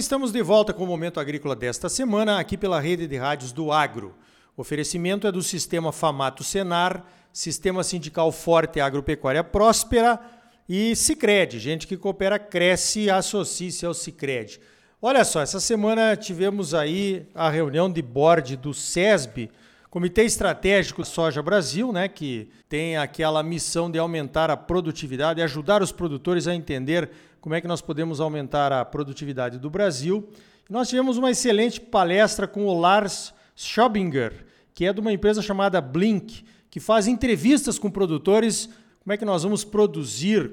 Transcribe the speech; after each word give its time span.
estamos 0.00 0.32
de 0.32 0.40
volta 0.42 0.72
com 0.72 0.84
o 0.84 0.86
Momento 0.86 1.20
Agrícola 1.20 1.54
desta 1.54 1.86
semana, 1.86 2.38
aqui 2.40 2.56
pela 2.56 2.80
rede 2.80 3.06
de 3.06 3.18
rádios 3.18 3.52
do 3.52 3.70
Agro. 3.70 4.14
O 4.56 4.62
oferecimento 4.62 5.26
é 5.26 5.32
do 5.32 5.42
Sistema 5.42 5.92
Famato 5.92 6.42
Senar, 6.42 7.04
Sistema 7.30 7.84
Sindical 7.84 8.32
Forte 8.32 8.80
Agropecuária 8.80 9.44
Próspera 9.44 10.18
e 10.66 10.96
Cicred. 10.96 11.58
Gente 11.58 11.86
que 11.86 11.98
coopera, 11.98 12.38
cresce 12.38 13.00
e 13.00 13.10
associa-se 13.10 13.84
ao 13.84 13.92
Cicred. 13.92 14.58
Olha 15.02 15.22
só, 15.22 15.42
essa 15.42 15.60
semana 15.60 16.16
tivemos 16.16 16.72
aí 16.72 17.26
a 17.34 17.50
reunião 17.50 17.92
de 17.92 18.00
board 18.00 18.56
do 18.56 18.72
SESB, 18.72 19.50
Comitê 19.90 20.22
Estratégico 20.22 21.04
Soja 21.04 21.42
Brasil, 21.42 21.92
né, 21.92 22.08
que 22.08 22.48
tem 22.70 22.96
aquela 22.96 23.42
missão 23.42 23.90
de 23.90 23.98
aumentar 23.98 24.48
a 24.48 24.56
produtividade, 24.56 25.42
ajudar 25.42 25.82
os 25.82 25.92
produtores 25.92 26.48
a 26.48 26.54
entender 26.54 27.10
como 27.40 27.54
é 27.54 27.60
que 27.60 27.68
nós 27.68 27.80
podemos 27.80 28.20
aumentar 28.20 28.72
a 28.72 28.84
produtividade 28.84 29.58
do 29.58 29.70
Brasil. 29.70 30.28
Nós 30.68 30.88
tivemos 30.88 31.16
uma 31.16 31.30
excelente 31.30 31.80
palestra 31.80 32.46
com 32.46 32.66
o 32.66 32.78
Lars 32.78 33.32
Schobinger, 33.56 34.46
que 34.74 34.84
é 34.84 34.92
de 34.92 35.00
uma 35.00 35.12
empresa 35.12 35.42
chamada 35.42 35.80
Blink, 35.80 36.44
que 36.70 36.78
faz 36.78 37.06
entrevistas 37.08 37.78
com 37.78 37.90
produtores, 37.90 38.68
como 39.02 39.12
é 39.12 39.16
que 39.16 39.24
nós 39.24 39.42
vamos 39.42 39.64
produzir 39.64 40.50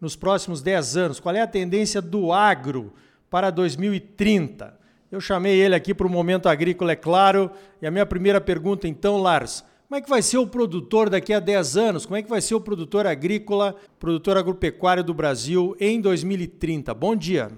nos 0.00 0.16
próximos 0.16 0.62
10 0.62 0.96
anos, 0.96 1.20
qual 1.20 1.34
é 1.34 1.40
a 1.40 1.46
tendência 1.46 2.00
do 2.00 2.32
agro 2.32 2.92
para 3.28 3.50
2030. 3.50 4.78
Eu 5.10 5.20
chamei 5.20 5.60
ele 5.60 5.74
aqui 5.74 5.94
para 5.94 6.06
o 6.06 6.10
Momento 6.10 6.48
Agrícola, 6.48 6.92
é 6.92 6.96
claro. 6.96 7.50
E 7.80 7.86
a 7.86 7.90
minha 7.90 8.04
primeira 8.04 8.40
pergunta, 8.40 8.86
então, 8.86 9.16
Lars, 9.16 9.64
como 9.88 9.98
é 9.98 10.02
que 10.02 10.10
vai 10.10 10.20
ser 10.20 10.36
o 10.36 10.46
produtor 10.46 11.08
daqui 11.08 11.32
a 11.32 11.40
10 11.40 11.76
anos? 11.78 12.04
Como 12.04 12.18
é 12.18 12.22
que 12.22 12.28
vai 12.28 12.42
ser 12.42 12.54
o 12.54 12.60
produtor 12.60 13.06
agrícola, 13.06 13.74
produtor 13.98 14.36
agropecuário 14.36 15.02
do 15.02 15.14
Brasil 15.14 15.74
em 15.80 15.98
2030? 15.98 16.92
Bom 16.92 17.16
dia. 17.16 17.48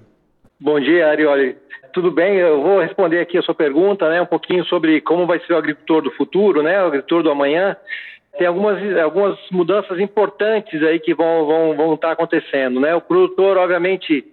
Bom 0.61 0.79
dia, 0.79 1.09
Arioli. 1.09 1.57
Tudo 1.93 2.13
bem? 2.13 2.37
Eu 2.37 2.63
vou 2.63 2.79
responder 2.79 3.19
aqui 3.19 3.37
a 3.37 3.43
sua 3.43 3.55
pergunta, 3.55 4.09
né? 4.09 4.23
Um 4.23 4.27
pouquinho 4.27 4.65
sobre 4.67 5.01
como 5.01 5.27
vai 5.27 5.41
ser 5.41 5.55
o 5.55 5.57
agricultor 5.57 6.03
do 6.03 6.13
futuro, 6.13 6.63
né? 6.63 6.81
O 6.81 6.87
agricultor 6.87 7.25
do 7.25 7.33
amanhã. 7.33 7.77
Tem 8.39 8.47
algumas, 8.47 8.81
algumas 8.99 9.37
mudanças 9.51 9.99
importantes 9.99 10.81
aí 10.85 11.01
que 11.01 11.13
vão, 11.13 11.47
vão, 11.47 11.77
vão 11.77 11.95
estar 11.95 12.13
acontecendo, 12.13 12.79
né? 12.79 12.95
O 12.95 13.01
produtor, 13.01 13.57
obviamente, 13.57 14.25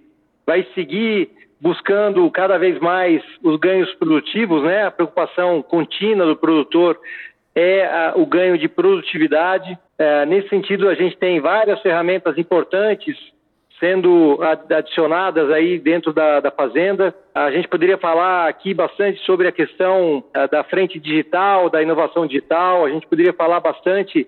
vai 0.45 0.67
seguir 0.75 1.31
buscando 1.59 2.29
cada 2.29 2.59
vez 2.59 2.79
mais 2.79 3.23
os 3.41 3.57
ganhos 3.59 3.91
produtivos, 3.95 4.61
né? 4.61 4.83
A 4.83 4.91
preocupação 4.91 5.63
contínua 5.63 6.27
do 6.27 6.35
produtor 6.35 6.99
é 7.59 7.87
a, 7.87 8.13
o 8.15 8.23
ganho 8.23 8.55
de 8.55 8.67
produtividade. 8.67 9.75
É, 9.97 10.27
nesse 10.27 10.47
sentido, 10.47 10.87
a 10.87 10.93
gente 10.93 11.17
tem 11.17 11.39
várias 11.39 11.81
ferramentas 11.81 12.37
importantes 12.37 13.17
sendo 13.79 14.39
adicionadas 14.69 15.51
aí 15.51 15.79
dentro 15.79 16.13
da, 16.13 16.39
da, 16.39 16.51
fazenda. 16.51 17.13
A 17.33 17.51
gente 17.51 17.67
poderia 17.67 17.97
falar 17.97 18.47
aqui 18.47 18.73
bastante 18.73 19.19
sobre 19.23 19.47
a 19.47 19.51
questão 19.51 20.23
é, 20.35 20.47
da 20.47 20.63
frente 20.63 20.99
digital, 20.99 21.69
da 21.69 21.81
inovação 21.81 22.27
digital. 22.27 22.85
A 22.85 22.89
gente 22.89 23.07
poderia 23.07 23.33
falar 23.33 23.59
bastante 23.59 24.27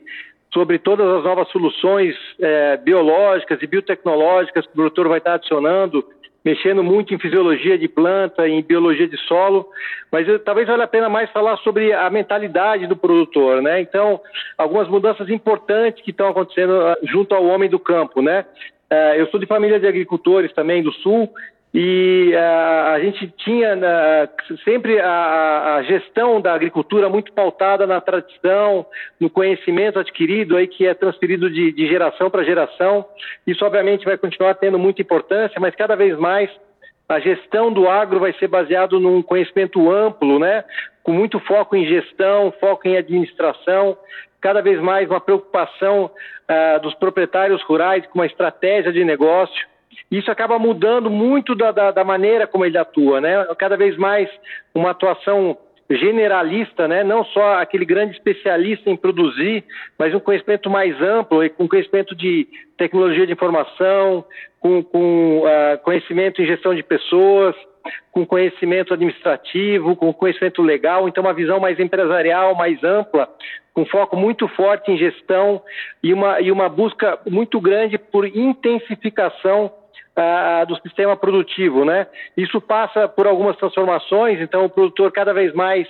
sobre 0.54 0.80
todas 0.80 1.08
as 1.08 1.24
novas 1.24 1.48
soluções 1.50 2.16
é, 2.40 2.78
biológicas 2.78 3.62
e 3.62 3.68
biotecnológicas 3.68 4.66
que 4.66 4.72
o 4.72 4.76
produtor 4.76 5.08
vai 5.08 5.20
estar 5.20 5.36
adicionando 5.36 6.04
mexendo 6.44 6.84
muito 6.84 7.14
em 7.14 7.20
fisiologia 7.20 7.78
de 7.78 7.88
planta, 7.88 8.48
em 8.48 8.64
biologia 8.64 9.08
de 9.08 9.18
solo, 9.28 9.68
mas 10.12 10.28
eu, 10.28 10.40
talvez 10.40 10.68
valha 10.68 10.86
a 10.86 10.88
pena 10.88 11.10
mais 11.10 11.30
falar 11.32 11.58
sobre 11.58 11.92
a 11.92 12.10
mentalidade 12.10 12.88
do 12.88 12.96
produtor, 12.96 13.62
né? 13.62 13.82
Então, 13.82 14.22
algumas 14.58 14.88
mudanças 14.88 15.30
importantes 15.30 16.04
que 16.04 16.12
estão 16.12 16.30
acontecendo 16.30 16.72
uh, 16.72 16.96
junto 17.04 17.36
ao 17.36 17.46
homem 17.46 17.70
do 17.70 17.80
campo, 17.80 18.22
né? 18.22 18.46
Uh, 18.92 19.16
eu 19.18 19.28
sou 19.28 19.40
de 19.40 19.46
família 19.46 19.80
de 19.80 19.88
agricultores 19.88 20.52
também 20.54 20.82
do 20.82 20.92
Sul 20.94 21.30
e 21.74 22.34
uh, 22.34 22.94
a 22.94 23.00
gente 23.00 23.28
tinha 23.38 23.76
uh, 23.76 24.58
sempre 24.64 25.00
a, 25.00 25.76
a, 25.76 25.84
gestão 25.84 26.42
da 26.42 26.52
agricultura 26.54 27.08
muito 27.10 27.32
pautada 27.32 27.86
na 27.86 28.02
tradição, 28.02 28.86
no 29.20 29.30
conhecimento 29.30 30.00
adquirido 30.00 30.58
aí 30.58 30.68
que 30.68 30.88
é 30.88 30.96
transferido 30.96 31.48
de, 31.48 31.72
de 31.72 31.88
geração 31.88 32.28
para 32.30 32.44
geração. 32.44 33.06
Isso 33.46 33.64
obviamente 33.64 34.04
vai 34.04 34.18
continuar 34.18 34.56
tendo 34.56 34.80
muita 34.80 35.04
importância, 35.04 35.60
mas 35.62 35.76
cada 35.76 35.96
vez 35.96 36.18
mais 36.18 36.50
a 37.08 37.20
gestão 37.20 37.72
do 37.72 37.88
agro 37.88 38.20
vai 38.20 38.34
ser 38.34 38.48
baseado 38.48 39.00
num 39.00 39.22
conhecimento 39.22 39.92
amplo, 39.92 40.40
né? 40.40 40.64
Com 41.04 41.12
muito 41.12 41.40
foco 41.40 41.76
em 41.76 41.86
gestão, 41.86 42.52
foco 42.60 42.88
em 42.88 42.98
administração, 42.98 43.96
cada 44.42 44.62
vez 44.62 44.82
mais 44.82 45.08
uma 45.08 45.22
preocupação 45.22 46.06
uh, 46.06 46.80
dos 46.82 46.96
proprietários 46.96 47.62
rurais 47.62 48.06
com 48.08 48.18
uma 48.18 48.26
estratégia 48.26 48.92
de 48.92 49.04
negócio 49.04 49.70
isso 50.12 50.32
acaba 50.32 50.58
mudando 50.58 51.10
muito 51.10 51.56
da, 51.56 51.72
da, 51.72 51.92
da, 51.92 52.04
maneira 52.04 52.48
como 52.48 52.66
ele 52.66 52.78
atua, 52.78 53.22
né? 53.22 53.46
Cada 53.58 53.78
vez 53.78 53.98
mais 53.98 54.30
uma 54.74 54.92
atuação 54.92 55.58
generalista, 55.90 56.88
né? 56.88 57.04
Não 57.04 57.24
só 57.26 57.56
aquele 57.60 57.86
grande 57.86 58.14
especialista 58.14 58.90
em 58.90 58.96
produzir, 58.96 59.64
mas 59.98 60.14
um 60.14 60.20
conhecimento 60.20 60.70
mais 60.70 61.00
amplo, 61.02 61.48
com 61.52 61.68
conhecimento 61.68 62.16
de 62.16 62.48
tecnologia 62.78 63.26
de 63.26 63.34
informação, 63.34 64.24
com, 64.60 64.84
com 64.84 65.40
uh, 65.40 65.78
conhecimento 65.84 66.42
em 66.42 66.46
gestão 66.46 66.76
de 66.76 66.84
pessoas, 66.84 67.56
com 68.12 68.26
conhecimento 68.26 68.94
administrativo, 68.94 69.96
com 69.96 70.14
conhecimento 70.14 70.62
legal, 70.62 71.08
então 71.08 71.24
uma 71.24 71.34
visão 71.34 71.60
mais 71.60 71.80
empresarial, 71.80 72.56
mais 72.56 72.84
ampla, 72.84 73.28
com 73.74 73.86
foco 73.86 74.16
muito 74.18 74.48
forte 74.50 74.92
em 74.92 74.98
gestão 74.98 75.62
e 76.04 76.14
uma, 76.14 76.42
e 76.42 76.52
uma 76.52 76.68
busca 76.68 77.20
muito 77.26 77.60
grande 77.62 77.98
por 77.98 78.26
intensificação 78.26 79.72
do 80.68 80.76
sistema 80.82 81.16
produtivo, 81.16 81.86
né? 81.86 82.08
Isso 82.36 82.60
passa 82.60 83.08
por 83.08 83.28
algumas 83.28 83.56
transformações, 83.58 84.42
então 84.42 84.66
o 84.66 84.70
produtor 84.70 85.12
cada 85.12 85.34
vez 85.34 85.54
mais 85.54 85.88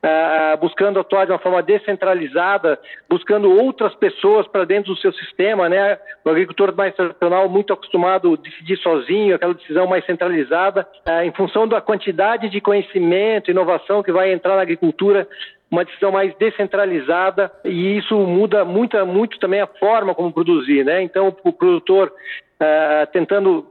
Uh, 0.00 0.56
buscando 0.58 1.00
atuar 1.00 1.24
de 1.24 1.32
uma 1.32 1.40
forma 1.40 1.60
descentralizada, 1.60 2.78
buscando 3.10 3.50
outras 3.50 3.92
pessoas 3.96 4.46
para 4.46 4.64
dentro 4.64 4.94
do 4.94 5.00
seu 5.00 5.12
sistema, 5.12 5.68
né? 5.68 5.98
O 6.24 6.30
agricultor 6.30 6.72
mais 6.72 6.94
tradicional 6.94 7.48
muito 7.48 7.72
acostumado 7.72 8.32
a 8.32 8.36
decidir 8.36 8.76
sozinho, 8.76 9.34
aquela 9.34 9.54
decisão 9.54 9.88
mais 9.88 10.06
centralizada, 10.06 10.86
uh, 11.04 11.22
em 11.24 11.32
função 11.32 11.66
da 11.66 11.80
quantidade 11.80 12.48
de 12.48 12.60
conhecimento, 12.60 13.50
inovação 13.50 14.00
que 14.00 14.12
vai 14.12 14.32
entrar 14.32 14.54
na 14.54 14.62
agricultura, 14.62 15.26
uma 15.68 15.84
decisão 15.84 16.12
mais 16.12 16.32
descentralizada 16.36 17.50
e 17.64 17.98
isso 17.98 18.16
muda 18.18 18.64
muito, 18.64 19.04
muito 19.04 19.38
também 19.40 19.60
a 19.60 19.66
forma 19.66 20.14
como 20.14 20.32
produzir, 20.32 20.84
né? 20.84 21.02
Então 21.02 21.34
o 21.42 21.52
produtor 21.52 22.12
uh, 22.60 23.06
tentando 23.12 23.66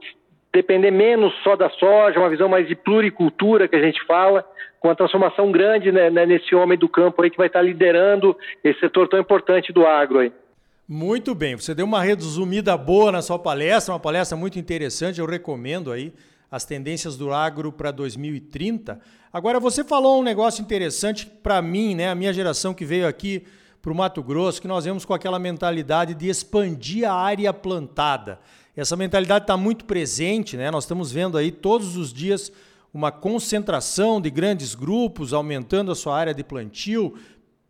depender 0.52 0.90
menos 0.90 1.32
só 1.42 1.56
da 1.56 1.68
soja, 1.70 2.18
uma 2.18 2.30
visão 2.30 2.48
mais 2.48 2.66
de 2.66 2.74
pluricultura 2.74 3.68
que 3.68 3.76
a 3.76 3.82
gente 3.82 4.04
fala, 4.06 4.44
com 4.80 4.90
a 4.90 4.94
transformação 4.94 5.50
grande 5.50 5.90
né, 5.92 6.10
né, 6.10 6.24
nesse 6.24 6.54
homem 6.54 6.78
do 6.78 6.88
campo 6.88 7.22
aí 7.22 7.30
que 7.30 7.36
vai 7.36 7.48
estar 7.48 7.62
liderando 7.62 8.36
esse 8.62 8.78
setor 8.80 9.08
tão 9.08 9.18
importante 9.18 9.72
do 9.72 9.86
agro 9.86 10.20
aí. 10.20 10.32
Muito 10.88 11.34
bem, 11.34 11.54
você 11.54 11.74
deu 11.74 11.84
uma 11.84 12.02
resumida 12.02 12.76
boa 12.76 13.12
na 13.12 13.20
sua 13.20 13.38
palestra, 13.38 13.92
uma 13.92 14.00
palestra 14.00 14.36
muito 14.38 14.58
interessante, 14.58 15.20
eu 15.20 15.26
recomendo 15.26 15.92
aí 15.92 16.14
as 16.50 16.64
tendências 16.64 17.16
do 17.16 17.32
agro 17.32 17.70
para 17.70 17.90
2030. 17.90 18.98
Agora 19.30 19.60
você 19.60 19.84
falou 19.84 20.18
um 20.18 20.22
negócio 20.22 20.62
interessante 20.62 21.26
para 21.26 21.60
mim, 21.60 21.94
né, 21.94 22.08
a 22.08 22.14
minha 22.14 22.32
geração 22.32 22.72
que 22.72 22.86
veio 22.86 23.06
aqui 23.06 23.44
para 23.82 23.92
o 23.92 23.94
Mato 23.94 24.22
Grosso, 24.22 24.62
que 24.62 24.68
nós 24.68 24.84
vemos 24.84 25.04
com 25.04 25.12
aquela 25.12 25.38
mentalidade 25.38 26.14
de 26.14 26.28
expandir 26.28 27.08
a 27.08 27.14
área 27.14 27.52
plantada. 27.52 28.38
Essa 28.78 28.94
mentalidade 28.94 29.42
está 29.42 29.56
muito 29.56 29.84
presente, 29.84 30.56
né? 30.56 30.70
Nós 30.70 30.84
estamos 30.84 31.10
vendo 31.10 31.36
aí 31.36 31.50
todos 31.50 31.96
os 31.96 32.12
dias 32.12 32.52
uma 32.94 33.10
concentração 33.10 34.20
de 34.20 34.30
grandes 34.30 34.72
grupos 34.76 35.32
aumentando 35.32 35.90
a 35.90 35.96
sua 35.96 36.16
área 36.16 36.32
de 36.32 36.44
plantio, 36.44 37.16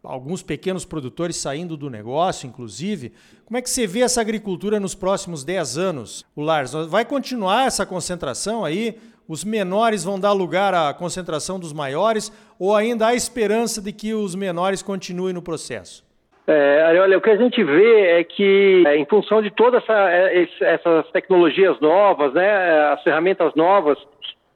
alguns 0.03 0.43
pequenos 0.43 0.85
produtores 0.85 1.37
saindo 1.37 1.79
do 1.79 1.89
negócio, 1.89 2.47
inclusive. 2.47 3.15
Como 3.47 3.57
é 3.57 3.63
que 3.63 3.71
você 3.71 3.87
vê 3.87 4.01
essa 4.01 4.21
agricultura 4.21 4.79
nos 4.79 4.95
próximos 4.95 5.45
10 5.45 5.79
anos, 5.79 6.27
o 6.37 6.43
Lars? 6.43 6.73
Vai 6.91 7.07
continuar 7.07 7.67
essa 7.67 7.87
concentração 7.87 8.63
aí? 8.63 8.99
Os 9.27 9.45
menores 9.45 10.05
vão 10.05 10.21
dar 10.21 10.33
lugar 10.33 10.75
à 10.75 10.93
concentração 10.93 11.59
dos 11.59 11.73
maiores 11.73 12.31
ou 12.59 12.77
ainda 12.77 13.07
há 13.07 13.15
esperança 13.15 13.81
de 13.81 13.93
que 13.93 14.13
os 14.13 14.35
menores 14.35 14.83
continuem 14.83 15.33
no 15.33 15.41
processo? 15.41 16.07
É, 16.51 16.99
olha, 16.99 17.19
o 17.19 17.21
que 17.21 17.29
a 17.29 17.37
gente 17.37 17.63
vê 17.63 18.21
é 18.21 18.25
que, 18.25 18.83
é, 18.87 18.97
em 18.97 19.05
função 19.05 19.43
de 19.43 19.51
todas 19.51 19.83
essa, 19.83 20.11
é, 20.11 20.49
essas 20.63 21.11
tecnologias 21.11 21.79
novas, 21.79 22.33
né, 22.33 22.89
as 22.91 23.03
ferramentas 23.03 23.55
novas, 23.55 23.99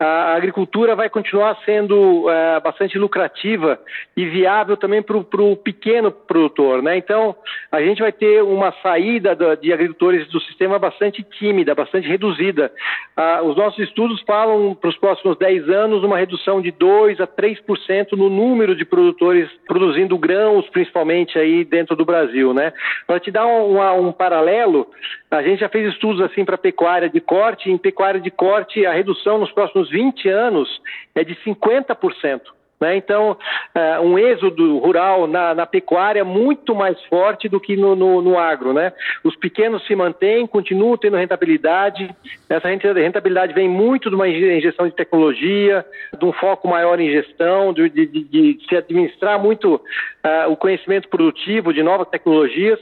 a 0.03 0.35
agricultura 0.35 0.97
vai 0.97 1.09
continuar 1.09 1.57
sendo 1.65 2.29
é, 2.29 2.61
bastante 2.61 2.99
lucrativa 2.99 3.79
e 4.17 4.27
viável 4.27 4.77
também 4.77 5.03
para 5.03 5.17
o 5.17 5.57
pequeno 5.57 6.11
produtor. 6.11 6.83
Né? 6.83 6.97
Então, 6.97 7.37
a 7.71 7.81
gente 7.81 8.03
vai 8.03 8.11
ter 8.11 8.43
uma 8.43 8.73
saída 8.83 9.37
de 9.57 9.73
agricultores 9.73 10.29
do 10.29 10.41
sistema 10.41 10.79
bastante 10.79 11.23
tímida, 11.23 11.75
bastante 11.75 12.09
reduzida. 12.09 12.73
Ah, 13.17 13.43
os 13.43 13.57
nossos 13.57 13.79
estudos 13.79 14.21
falam 14.23 14.75
para 14.75 14.91
os 14.91 14.97
próximos 14.97 15.39
10 15.39 15.69
anos 15.69 16.03
uma 16.03 16.19
redução 16.19 16.61
de 16.61 16.73
2 16.73 17.21
a 17.21 17.27
3% 17.27 18.13
no 18.13 18.29
número 18.29 18.75
de 18.75 18.85
produtores 18.85 19.49
produzindo 19.67 20.19
grãos, 20.19 20.69
principalmente 20.71 21.39
aí 21.39 21.65
dentro 21.65 21.95
do 21.95 22.05
Brasil. 22.05 22.53
Né? 22.53 22.73
Para 23.07 23.21
te 23.21 23.31
dar 23.31 23.47
um, 23.47 23.79
um 24.07 24.13
paralelo, 24.13 24.89
a 25.31 25.43
gente 25.43 25.61
já 25.61 25.69
fez 25.69 25.93
estudos 25.93 26.21
assim 26.21 26.45
para 26.45 26.59
pecuária 26.59 27.09
de 27.09 27.21
corte. 27.21 27.71
Em 27.71 27.79
pecuária 27.79 28.21
de 28.21 28.31
corte, 28.31 28.85
a 28.85 28.93
redução 28.93 29.39
nos 29.39 29.53
próximos 29.53 29.92
20 29.93 30.29
anos 30.29 30.69
é 31.15 31.23
de 31.23 31.37
50%. 31.37 32.41
Né? 32.83 32.97
Então, 32.97 33.39
uh, 33.77 34.03
um 34.05 34.19
êxodo 34.19 34.79
rural 34.79 35.29
na, 35.29 35.55
na, 35.55 35.65
pecuária 35.65 36.19
é 36.19 36.25
muito 36.25 36.75
mais 36.75 37.01
forte 37.05 37.49
do 37.49 37.61
que 37.61 37.77
no, 37.77 37.95
no, 37.95 38.21
no, 38.21 38.37
agro. 38.37 38.73
Né? 38.73 38.93
Os 39.23 39.37
pequenos 39.37 39.87
se 39.87 39.95
mantêm, 39.95 40.49
continuam 40.49 40.97
tendo 40.97 41.17
rentabilidade. 41.17 42.11
Essa 42.49 42.67
rentabilidade 42.67 43.55
vem 43.55 43.69
muito 43.69 44.09
de 44.09 44.17
uma 44.17 44.27
injeção 44.27 44.89
de 44.89 44.97
tecnologia, 44.97 45.87
de 46.19 46.25
um 46.25 46.33
foco 46.33 46.67
maior 46.67 46.99
em 46.99 47.09
gestão, 47.09 47.73
de, 47.73 47.89
de, 47.89 48.07
de, 48.07 48.59
se 48.69 48.75
administrar 48.75 49.39
muito 49.39 49.77
uh, 49.77 50.51
o 50.51 50.57
conhecimento 50.57 51.09
produtivo 51.09 51.73
de 51.73 51.85
novas 51.85 52.09
tecnologias. 52.09 52.81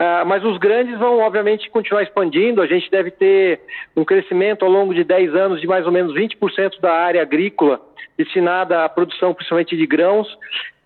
Uh, 0.00 0.24
mas 0.26 0.44
os 0.44 0.58
grandes 0.58 0.96
vão, 0.96 1.18
obviamente, 1.18 1.68
continuar 1.70 2.04
expandindo. 2.04 2.62
A 2.62 2.66
gente 2.66 2.88
deve 2.88 3.10
ter 3.10 3.60
um 3.96 4.04
crescimento 4.04 4.64
ao 4.64 4.70
longo 4.70 4.94
de 4.94 5.02
10 5.02 5.34
anos 5.34 5.60
de 5.60 5.66
mais 5.66 5.84
ou 5.86 5.92
menos 5.92 6.14
20% 6.14 6.80
da 6.80 6.92
área 6.92 7.20
agrícola 7.20 7.80
destinada 8.16 8.84
à 8.84 8.88
produção 8.88 9.34
principalmente 9.34 9.76
de 9.76 9.86
grãos, 9.86 10.28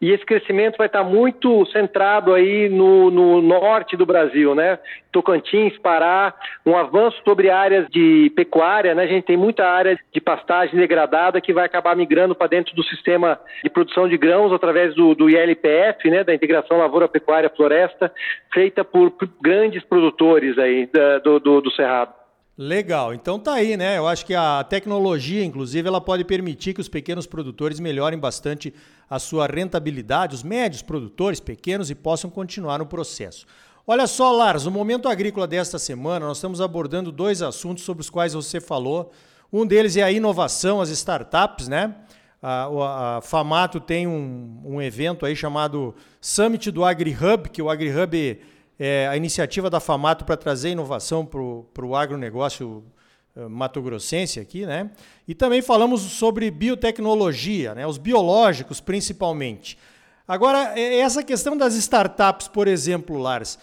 e 0.03 0.11
esse 0.11 0.27
crescimento 0.27 0.77
vai 0.77 0.89
estar 0.89 1.05
muito 1.05 1.65
centrado 1.67 2.35
aí 2.35 2.69
no, 2.69 3.09
no, 3.09 3.41
norte 3.41 3.97
do 3.97 4.05
Brasil, 4.05 4.53
né? 4.53 4.77
Tocantins, 5.13 5.79
Pará, 5.79 6.35
um 6.67 6.77
avanço 6.77 7.23
sobre 7.25 7.51
áreas 7.51 7.87
de 7.89 8.29
pecuária, 8.35 8.97
né? 8.97 9.05
A 9.05 9.07
gente 9.07 9.27
tem 9.27 9.37
muita 9.37 9.65
área 9.65 9.97
de 10.13 10.21
pastagem 10.21 10.75
degradada 10.77 11.41
que 11.41 11.53
vai 11.53 11.67
acabar 11.67 11.95
migrando 11.95 12.35
para 12.35 12.49
dentro 12.49 12.75
do 12.75 12.83
sistema 12.83 13.39
de 13.63 13.71
produção 13.71 14.09
de 14.09 14.17
grãos 14.17 14.53
através 14.53 14.93
do, 14.97 15.15
do 15.15 15.31
ILPF, 15.31 16.11
né? 16.11 16.25
Da 16.25 16.35
integração 16.35 16.79
lavoura, 16.79 17.07
pecuária, 17.07 17.49
floresta, 17.49 18.13
feita 18.53 18.85
por 18.85 19.15
grandes 19.41 19.85
produtores 19.85 20.59
aí 20.59 20.87
da, 20.93 21.21
do, 21.21 21.39
do, 21.39 21.61
do 21.61 21.71
Cerrado. 21.71 22.22
Legal, 22.65 23.13
então 23.13 23.41
tá 23.41 23.55
aí, 23.55 23.77
né? 23.77 23.99
Eu 23.99 24.07
acho 24.07 24.25
que 24.25 24.37
a 24.37 24.63
tecnologia, 24.63 25.45
inclusive, 25.45 25.89
ela 25.89 26.01
pode 26.01 26.25
permitir 26.25 26.73
que 26.73 26.81
os 26.81 26.89
pequenos 26.89 27.27
produtores 27.27 27.81
melhorem 27.81 28.17
bastante 28.17 28.73
a 29.11 29.19
sua 29.19 29.49
rentabilidade, 29.49 30.37
os 30.37 30.45
médios 30.45 30.81
produtores 30.81 31.41
pequenos 31.41 31.91
e 31.91 31.95
possam 31.97 32.31
continuar 32.31 32.79
no 32.79 32.87
processo. 32.87 33.47
Olha 33.85 34.07
só, 34.07 34.31
Lars, 34.31 34.65
no 34.65 34.71
momento 34.71 35.09
agrícola 35.09 35.45
desta 35.45 35.77
semana, 35.77 36.25
nós 36.25 36.37
estamos 36.37 36.61
abordando 36.61 37.11
dois 37.11 37.43
assuntos 37.43 37.83
sobre 37.83 38.01
os 38.01 38.09
quais 38.09 38.33
você 38.33 38.61
falou. 38.61 39.11
Um 39.53 39.67
deles 39.67 39.97
é 39.97 40.05
a 40.05 40.13
inovação, 40.13 40.81
as 40.81 40.89
startups, 40.91 41.67
né? 41.67 41.97
A, 42.41 43.17
a 43.17 43.21
Famato 43.23 43.81
tem 43.81 44.07
um, 44.07 44.63
um 44.65 44.81
evento 44.81 45.27
aí 45.27 45.35
chamado 45.35 45.97
Summit 46.21 46.71
do 46.71 46.85
AgriHub, 46.85 47.49
que 47.49 47.61
o 47.61 47.69
AgriHub 47.69 48.39
é, 48.85 49.07
a 49.07 49.17
iniciativa 49.17 49.71
da 49.71 49.79
FAMATO 49.79 50.25
para 50.25 50.37
trazer 50.37 50.71
inovação 50.71 51.25
para 51.25 51.41
o 51.41 51.95
agronegócio 51.95 52.83
uh, 53.37 53.49
mato-grossense 53.49 54.41
aqui, 54.41 54.67
né? 54.67 54.91
E 55.29 55.37
também 55.37 55.63
falamos 55.63 56.01
sobre 56.01 56.51
biotecnologia, 56.51 57.77
né? 57.77 57.87
os 57.87 57.97
biológicos 57.97 58.81
principalmente. 58.81 59.79
Agora, 60.27 60.77
é, 60.77 60.99
essa 60.99 61.23
questão 61.23 61.57
das 61.57 61.77
startups, 61.77 62.49
por 62.49 62.67
exemplo, 62.67 63.19
Lars, 63.19 63.57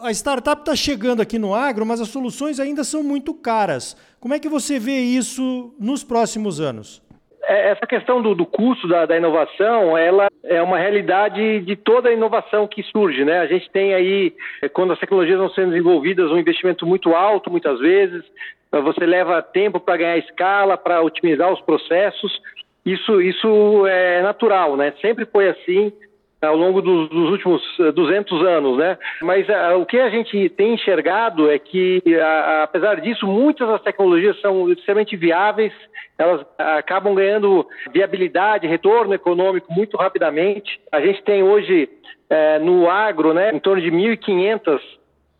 a 0.00 0.10
startup 0.12 0.62
está 0.62 0.74
chegando 0.74 1.20
aqui 1.20 1.38
no 1.38 1.54
agro, 1.54 1.84
mas 1.84 2.00
as 2.00 2.08
soluções 2.08 2.58
ainda 2.58 2.82
são 2.84 3.02
muito 3.02 3.34
caras. 3.34 3.94
Como 4.18 4.32
é 4.32 4.38
que 4.38 4.48
você 4.48 4.78
vê 4.78 4.98
isso 4.98 5.74
nos 5.78 6.02
próximos 6.02 6.58
anos? 6.58 7.02
É, 7.46 7.70
essa 7.70 7.86
questão 7.86 8.22
do, 8.22 8.34
do 8.34 8.46
custo 8.46 8.88
da, 8.88 9.06
da, 9.06 9.16
inovação, 9.16 9.96
ela 9.96 10.28
é 10.44 10.62
uma 10.62 10.78
realidade 10.78 11.60
de 11.60 11.76
toda 11.76 12.08
a 12.08 12.12
inovação 12.12 12.66
que 12.66 12.82
surge, 12.84 13.24
né? 13.24 13.40
A 13.40 13.46
gente 13.46 13.70
tem 13.70 13.94
aí, 13.94 14.32
é, 14.62 14.68
quando 14.68 14.92
as 14.92 14.98
tecnologias 14.98 15.38
vão 15.38 15.50
sendo 15.50 15.70
desenvolvidas, 15.70 16.30
um 16.30 16.38
investimento 16.38 16.86
muito 16.86 17.14
alto, 17.14 17.50
muitas 17.50 17.78
vezes, 17.80 18.24
você 18.70 19.06
leva 19.06 19.42
tempo 19.42 19.78
para 19.78 19.96
ganhar 19.96 20.18
escala, 20.18 20.76
para 20.76 21.02
otimizar 21.02 21.52
os 21.52 21.60
processos, 21.60 22.40
isso, 22.84 23.20
isso 23.20 23.86
é 23.86 24.22
natural, 24.22 24.76
né? 24.76 24.92
Sempre 25.00 25.24
foi 25.24 25.48
assim 25.48 25.92
ao 26.44 26.56
longo 26.56 26.80
dos, 26.82 27.08
dos 27.08 27.30
últimos 27.30 27.62
200 27.94 28.42
eh, 28.42 28.52
anos, 28.52 28.78
né? 28.78 28.98
Mas 29.22 29.48
uh, 29.48 29.78
o 29.80 29.86
que 29.86 29.98
a 29.98 30.10
gente 30.10 30.48
tem 30.50 30.74
enxergado 30.74 31.50
é 31.50 31.58
que, 31.58 32.02
uh, 32.06 32.62
apesar 32.62 33.00
disso, 33.00 33.26
muitas 33.26 33.66
das 33.68 33.82
tecnologias 33.82 34.40
são 34.40 34.70
extremamente 34.70 35.16
viáveis, 35.16 35.72
elas 36.18 36.46
acabam 36.58 37.14
ganhando 37.14 37.66
viabilidade, 37.92 38.66
retorno 38.66 39.14
econômico 39.14 39.72
muito 39.72 39.96
rapidamente. 39.96 40.80
A 40.92 41.00
gente 41.00 41.22
tem 41.22 41.42
hoje 41.42 41.88
uh, 42.30 42.64
no 42.64 42.88
agro, 42.88 43.34
né, 43.34 43.50
em 43.52 43.58
torno 43.58 43.82
de 43.82 43.90
1.500 43.90 44.80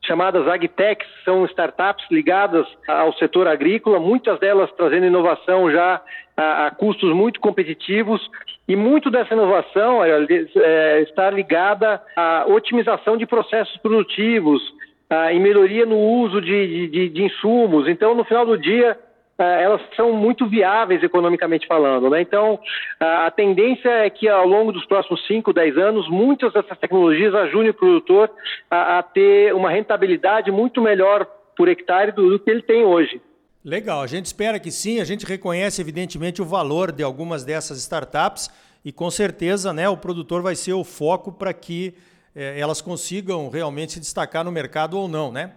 chamadas 0.06 0.46
agtechs, 0.46 1.08
são 1.24 1.44
startups 1.46 2.04
ligadas 2.10 2.66
ao 2.86 3.12
setor 3.14 3.48
agrícola, 3.48 3.98
muitas 3.98 4.38
delas 4.38 4.70
trazendo 4.72 5.06
inovação 5.06 5.70
já 5.70 6.00
a, 6.36 6.66
a 6.66 6.70
custos 6.70 7.14
muito 7.14 7.40
competitivos 7.40 8.20
e 8.66 8.74
muito 8.76 9.10
dessa 9.10 9.34
inovação 9.34 10.02
é, 10.04 11.00
está 11.02 11.30
ligada 11.30 12.02
à 12.16 12.44
otimização 12.48 13.16
de 13.16 13.26
processos 13.26 13.76
produtivos, 13.78 14.62
a, 15.08 15.32
em 15.32 15.40
melhoria 15.40 15.84
no 15.86 15.98
uso 15.98 16.40
de, 16.40 16.88
de, 16.88 17.08
de 17.08 17.22
insumos. 17.22 17.88
Então, 17.88 18.14
no 18.14 18.24
final 18.24 18.46
do 18.46 18.58
dia, 18.58 18.98
elas 19.38 19.80
são 19.96 20.12
muito 20.12 20.46
viáveis 20.46 21.02
economicamente 21.02 21.66
falando. 21.66 22.08
Né? 22.10 22.20
Então, 22.20 22.58
a 23.00 23.30
tendência 23.30 23.88
é 23.88 24.10
que 24.10 24.28
ao 24.28 24.46
longo 24.46 24.72
dos 24.72 24.86
próximos 24.86 25.26
5, 25.26 25.52
10 25.52 25.76
anos, 25.76 26.08
muitas 26.08 26.52
dessas 26.52 26.78
tecnologias 26.78 27.34
ajudem 27.34 27.70
o 27.70 27.74
produtor 27.74 28.30
a, 28.70 28.98
a 28.98 29.02
ter 29.02 29.54
uma 29.54 29.70
rentabilidade 29.70 30.50
muito 30.50 30.80
melhor 30.80 31.26
por 31.56 31.68
hectare 31.68 32.12
do, 32.12 32.30
do 32.30 32.38
que 32.38 32.50
ele 32.50 32.62
tem 32.62 32.84
hoje. 32.84 33.20
Legal, 33.64 34.02
a 34.02 34.06
gente 34.06 34.26
espera 34.26 34.60
que 34.60 34.70
sim, 34.70 35.00
a 35.00 35.04
gente 35.04 35.24
reconhece 35.24 35.80
evidentemente 35.80 36.42
o 36.42 36.44
valor 36.44 36.92
de 36.92 37.02
algumas 37.02 37.44
dessas 37.44 37.78
startups 37.78 38.50
e 38.84 38.92
com 38.92 39.10
certeza 39.10 39.72
né, 39.72 39.88
o 39.88 39.96
produtor 39.96 40.42
vai 40.42 40.54
ser 40.54 40.74
o 40.74 40.84
foco 40.84 41.32
para 41.32 41.52
que 41.54 41.94
eh, 42.36 42.60
elas 42.60 42.82
consigam 42.82 43.48
realmente 43.48 43.94
se 43.94 44.00
destacar 44.00 44.44
no 44.44 44.52
mercado 44.52 44.98
ou 44.98 45.08
não. 45.08 45.32
Né? 45.32 45.52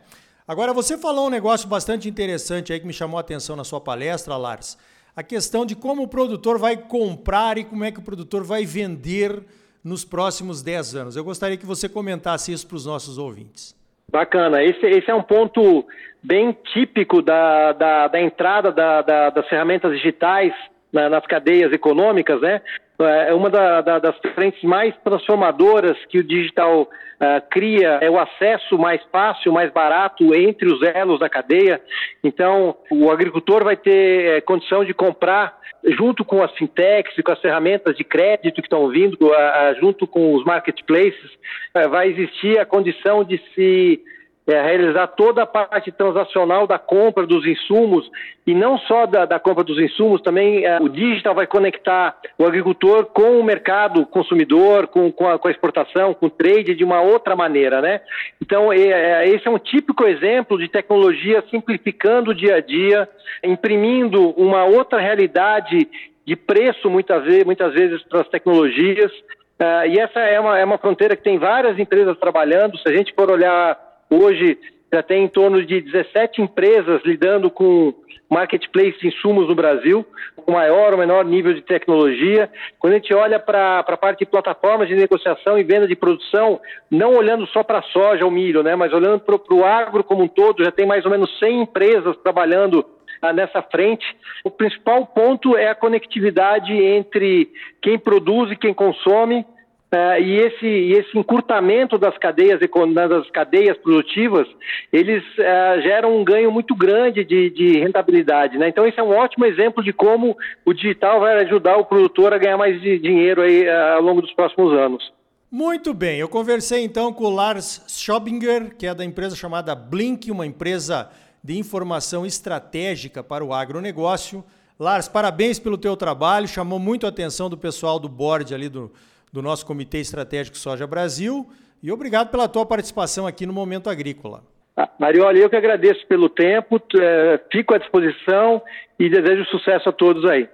Agora, 0.47 0.71
você 0.71 0.97
falou 0.97 1.27
um 1.27 1.29
negócio 1.29 1.67
bastante 1.67 2.07
interessante 2.07 2.71
aí 2.71 2.79
que 2.79 2.87
me 2.87 2.93
chamou 2.93 3.17
a 3.17 3.21
atenção 3.21 3.57
na 3.57 3.65
sua 3.65 3.81
palestra, 3.81 4.37
Lars. 4.37 4.77
A 5.13 5.21
questão 5.21 5.65
de 5.65 5.75
como 5.75 6.03
o 6.03 6.07
produtor 6.07 6.57
vai 6.57 6.77
comprar 6.77 7.57
e 7.57 7.65
como 7.65 7.83
é 7.83 7.91
que 7.91 7.99
o 7.99 8.03
produtor 8.03 8.45
vai 8.45 8.65
vender 8.65 9.43
nos 9.83 10.05
próximos 10.05 10.61
10 10.61 10.95
anos. 10.95 11.15
Eu 11.17 11.23
gostaria 11.25 11.57
que 11.57 11.65
você 11.65 11.89
comentasse 11.89 12.53
isso 12.53 12.65
para 12.65 12.77
os 12.77 12.85
nossos 12.85 13.17
ouvintes. 13.17 13.75
Bacana. 14.09 14.63
Esse, 14.63 14.85
esse, 14.85 15.11
é 15.11 15.15
um 15.15 15.21
ponto 15.21 15.85
bem 16.23 16.55
típico 16.73 17.21
da, 17.21 17.73
da, 17.73 18.07
da 18.07 18.21
entrada 18.21 18.71
da, 18.71 19.01
da, 19.01 19.29
das 19.29 19.49
ferramentas 19.49 19.91
digitais 19.91 20.53
na, 20.93 21.09
nas 21.09 21.25
cadeias 21.25 21.73
econômicas, 21.73 22.39
né? 22.39 22.61
É 22.99 23.33
uma 23.33 23.49
da, 23.49 23.99
das 23.99 24.17
frentes 24.33 24.63
mais 24.63 24.95
transformadoras 25.03 25.97
que 26.09 26.17
o 26.17 26.23
digital 26.23 26.81
uh, 26.81 27.49
cria 27.49 27.99
é 28.01 28.09
o 28.09 28.19
acesso 28.19 28.77
mais 28.77 29.01
fácil, 29.11 29.53
mais 29.53 29.71
barato 29.71 30.33
entre 30.33 30.67
os 30.67 30.81
elos 30.81 31.19
da 31.19 31.29
cadeia. 31.29 31.79
Então, 32.23 32.75
o 32.91 33.11
agricultor 33.11 33.63
vai 33.63 33.75
ter 33.75 34.37
é, 34.37 34.41
condição 34.41 34.83
de 34.83 34.93
comprar 34.93 35.57
junto 35.89 36.25
com 36.25 36.43
as 36.43 36.51
fintechs 36.53 37.17
e 37.17 37.23
com 37.23 37.31
as 37.31 37.39
ferramentas 37.39 37.95
de 37.95 38.03
crédito 38.03 38.55
que 38.55 38.61
estão 38.61 38.89
vindo, 38.89 39.15
uh, 39.27 39.79
junto 39.79 40.07
com 40.07 40.33
os 40.33 40.43
marketplaces, 40.43 41.31
uh, 41.75 41.89
vai 41.89 42.09
existir 42.09 42.59
a 42.59 42.65
condição 42.65 43.23
de 43.23 43.41
se 43.53 44.01
é, 44.47 44.61
realizar 44.61 45.07
toda 45.07 45.43
a 45.43 45.45
parte 45.45 45.91
transacional 45.91 46.65
da 46.65 46.79
compra 46.79 47.27
dos 47.27 47.45
insumos 47.45 48.09
e 48.45 48.55
não 48.55 48.77
só 48.77 49.05
da, 49.05 49.25
da 49.25 49.37
compra 49.39 49.61
dos 49.61 49.77
insumos, 49.77 50.21
também 50.21 50.63
é, 50.65 50.77
o 50.79 50.87
digital 50.87 51.35
vai 51.35 51.45
conectar 51.45 52.15
o 52.37 52.45
agricultor 52.45 53.07
com 53.07 53.39
o 53.39 53.43
mercado 53.43 54.05
consumidor, 54.05 54.87
com, 54.87 55.11
com, 55.11 55.27
a, 55.27 55.37
com 55.37 55.49
a 55.49 55.51
exportação, 55.51 56.13
com 56.13 56.27
o 56.27 56.29
trade 56.29 56.73
de 56.75 56.83
uma 56.83 57.01
outra 57.01 57.35
maneira, 57.35 57.81
né? 57.81 57.99
Então, 58.41 58.71
é, 58.71 58.79
é, 58.79 59.29
esse 59.29 59.45
é 59.45 59.51
um 59.51 59.59
típico 59.59 60.05
exemplo 60.05 60.57
de 60.57 60.69
tecnologia 60.69 61.43
simplificando 61.51 62.31
o 62.31 62.35
dia 62.35 62.55
a 62.55 62.61
dia, 62.61 63.09
imprimindo 63.43 64.29
uma 64.31 64.63
outra 64.63 64.99
realidade 64.99 65.89
de 66.25 66.35
preço 66.37 66.89
muitas 66.89 67.23
vezes, 67.23 67.43
muitas 67.43 67.73
vezes 67.73 68.01
para 68.03 68.21
as 68.21 68.29
tecnologias. 68.29 69.11
Uh, 69.59 69.87
e 69.89 69.99
essa 69.99 70.19
é 70.19 70.39
uma, 70.39 70.59
é 70.59 70.63
uma 70.63 70.77
fronteira 70.77 71.15
que 71.15 71.23
tem 71.23 71.37
várias 71.39 71.79
empresas 71.79 72.17
trabalhando. 72.17 72.77
Se 72.77 72.87
a 72.87 72.95
gente 72.95 73.13
for 73.15 73.31
olhar 73.31 73.86
Hoje 74.09 74.57
já 74.91 75.03
tem 75.03 75.25
em 75.25 75.27
torno 75.27 75.65
de 75.65 75.81
17 75.81 76.41
empresas 76.41 77.01
lidando 77.03 77.49
com 77.49 77.93
marketplace 78.29 78.99
de 78.99 79.07
insumos 79.07 79.47
no 79.47 79.55
Brasil, 79.55 80.05
com 80.35 80.51
maior 80.51 80.93
ou 80.93 80.99
menor 80.99 81.23
nível 81.25 81.53
de 81.53 81.61
tecnologia. 81.61 82.49
Quando 82.79 82.93
a 82.93 82.95
gente 82.97 83.13
olha 83.13 83.39
para 83.39 83.79
a 83.79 83.97
parte 83.97 84.19
de 84.19 84.25
plataformas 84.25 84.87
de 84.87 84.95
negociação 84.95 85.57
e 85.57 85.63
venda 85.63 85.87
de 85.87 85.95
produção, 85.95 86.59
não 86.91 87.15
olhando 87.15 87.45
só 87.47 87.63
para 87.63 87.79
a 87.79 87.83
soja 87.83 88.25
ou 88.25 88.31
milho, 88.31 88.63
né, 88.63 88.75
mas 88.75 88.93
olhando 88.93 89.19
para 89.19 89.55
o 89.55 89.65
agro 89.65 90.03
como 90.03 90.23
um 90.23 90.27
todo, 90.27 90.63
já 90.63 90.71
tem 90.71 90.85
mais 90.85 91.05
ou 91.05 91.11
menos 91.11 91.37
100 91.39 91.61
empresas 91.61 92.17
trabalhando 92.17 92.85
ah, 93.21 93.33
nessa 93.33 93.61
frente. 93.61 94.05
O 94.43 94.51
principal 94.51 95.05
ponto 95.05 95.55
é 95.55 95.69
a 95.69 95.75
conectividade 95.75 96.71
entre 96.73 97.49
quem 97.81 97.97
produz 97.97 98.51
e 98.51 98.55
quem 98.55 98.73
consome, 98.73 99.45
Uh, 99.89 100.19
e, 100.21 100.35
esse, 100.35 100.67
esse 100.67 101.17
encurtamento 101.17 101.97
das 101.97 102.17
cadeias, 102.17 102.59
das 102.59 103.31
cadeias 103.31 103.77
produtivas, 103.77 104.45
eles 104.91 105.23
uh, 105.23 105.81
geram 105.81 106.19
um 106.19 106.25
ganho 106.25 106.51
muito 106.51 106.75
grande 106.75 107.23
de, 107.23 107.49
de 107.49 107.79
rentabilidade. 107.79 108.57
Né? 108.57 108.67
Então, 108.67 108.85
esse 108.85 108.99
é 108.99 109.03
um 109.03 109.15
ótimo 109.15 109.45
exemplo 109.45 109.81
de 109.81 109.93
como 109.93 110.35
o 110.65 110.73
digital 110.73 111.21
vai 111.21 111.41
ajudar 111.45 111.77
o 111.77 111.85
produtor 111.85 112.33
a 112.33 112.37
ganhar 112.37 112.57
mais 112.57 112.81
dinheiro 112.81 113.41
aí, 113.41 113.65
uh, 113.65 113.95
ao 113.95 114.01
longo 114.01 114.21
dos 114.21 114.33
próximos 114.33 114.73
anos. 114.73 115.09
Muito 115.49 115.93
bem, 115.93 116.19
eu 116.19 116.27
conversei 116.27 116.83
então 116.83 117.13
com 117.13 117.23
o 117.23 117.33
Lars 117.33 117.81
Schobinger, 117.87 118.75
que 118.75 118.85
é 118.85 118.93
da 118.93 119.05
empresa 119.05 119.33
chamada 119.33 119.73
Blink, 119.73 120.29
uma 120.29 120.45
empresa 120.45 121.09
de 121.41 121.57
informação 121.57 122.25
estratégica 122.25 123.23
para 123.23 123.45
o 123.45 123.53
agronegócio. 123.53 124.43
Lars, 124.77 125.07
parabéns 125.07 125.57
pelo 125.57 125.77
teu 125.77 125.95
trabalho, 125.95 126.45
chamou 126.45 126.77
muito 126.77 127.05
a 127.05 127.09
atenção 127.09 127.49
do 127.49 127.57
pessoal 127.57 127.97
do 127.97 128.09
board 128.09 128.53
ali 128.53 128.67
do, 128.67 128.91
do 129.31 129.41
nosso 129.41 129.65
Comitê 129.65 129.99
Estratégico 129.99 130.57
Soja 130.57 130.87
Brasil. 130.87 131.49
E 131.81 131.91
obrigado 131.91 132.29
pela 132.29 132.47
tua 132.47 132.65
participação 132.65 133.27
aqui 133.27 133.45
no 133.45 133.53
Momento 133.53 133.89
Agrícola. 133.89 134.43
Ah, 134.75 134.89
Marioli, 134.99 135.41
eu 135.41 135.49
que 135.49 135.55
agradeço 135.55 136.05
pelo 136.07 136.29
tempo, 136.29 136.81
é, 136.99 137.39
fico 137.51 137.73
à 137.73 137.77
disposição 137.77 138.61
e 138.99 139.09
desejo 139.09 139.45
sucesso 139.45 139.89
a 139.89 139.91
todos 139.91 140.23
aí. 140.25 140.47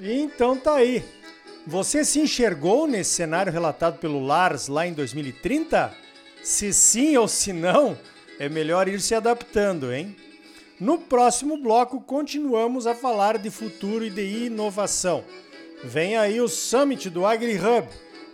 Então 0.00 0.56
tá 0.56 0.74
aí. 0.74 1.02
Você 1.66 2.04
se 2.04 2.20
enxergou 2.20 2.86
nesse 2.86 3.10
cenário 3.10 3.52
relatado 3.52 3.98
pelo 3.98 4.24
Lars 4.24 4.68
lá 4.68 4.86
em 4.86 4.92
2030? 4.92 5.92
Se 6.42 6.72
sim 6.72 7.16
ou 7.16 7.26
se 7.26 7.52
não, 7.52 7.98
é 8.38 8.48
melhor 8.48 8.86
ir 8.86 9.00
se 9.00 9.14
adaptando, 9.14 9.92
hein? 9.92 10.14
No 10.78 10.98
próximo 10.98 11.56
bloco, 11.56 12.00
continuamos 12.00 12.86
a 12.86 12.94
falar 12.94 13.38
de 13.38 13.50
futuro 13.50 14.04
e 14.04 14.10
de 14.10 14.46
inovação. 14.46 15.24
Vem 15.86 16.16
aí 16.16 16.40
o 16.40 16.48
Summit 16.48 17.08
do 17.08 17.24
AgriHub, 17.24 17.86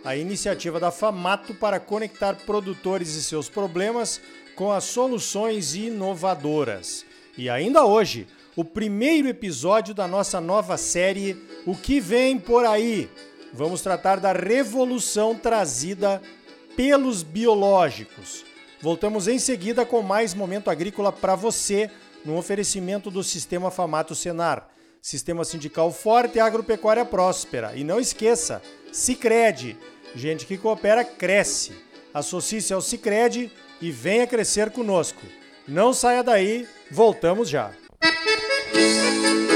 a 0.03 0.15
iniciativa 0.15 0.79
da 0.79 0.89
Famato 0.89 1.53
para 1.53 1.79
conectar 1.79 2.35
produtores 2.47 3.13
e 3.13 3.21
seus 3.21 3.47
problemas 3.47 4.19
com 4.55 4.71
as 4.71 4.85
soluções 4.85 5.75
inovadoras. 5.75 7.05
E 7.37 7.51
ainda 7.51 7.85
hoje, 7.85 8.27
o 8.55 8.65
primeiro 8.65 9.27
episódio 9.27 9.93
da 9.93 10.07
nossa 10.07 10.41
nova 10.41 10.77
série 10.77 11.37
O 11.63 11.75
que 11.75 11.99
vem 11.99 12.39
por 12.39 12.65
aí. 12.65 13.07
Vamos 13.53 13.81
tratar 13.81 14.19
da 14.19 14.33
revolução 14.33 15.35
trazida 15.35 16.23
pelos 16.75 17.21
biológicos. 17.21 18.43
Voltamos 18.81 19.27
em 19.27 19.37
seguida 19.37 19.85
com 19.85 20.01
mais 20.01 20.33
momento 20.33 20.71
agrícola 20.71 21.11
para 21.11 21.35
você 21.35 21.87
no 22.25 22.35
oferecimento 22.35 23.11
do 23.11 23.23
Sistema 23.23 23.69
Famato 23.69 24.15
Senar 24.15 24.72
Sistema 25.03 25.43
sindical 25.43 25.91
forte 25.91 26.37
e 26.37 26.39
agropecuária 26.39 27.03
próspera. 27.03 27.73
E 27.75 27.83
não 27.83 27.99
esqueça, 27.99 28.61
Sicredi, 28.89 29.77
gente 30.15 30.45
que 30.45 30.57
coopera 30.57 31.03
cresce. 31.03 31.73
Associe-se 32.13 32.73
ao 32.73 32.79
Sicredi 32.79 33.51
e 33.81 33.91
venha 33.91 34.25
crescer 34.25 34.71
conosco. 34.71 35.21
Não 35.67 35.91
saia 35.91 36.23
daí, 36.23 36.65
voltamos 36.89 37.49
já. 37.49 37.73
Música 38.73 39.52